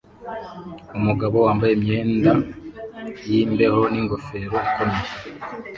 [0.97, 2.31] Umugabo wambaye imyenda
[3.29, 5.09] yimbeho ningofero ikomeye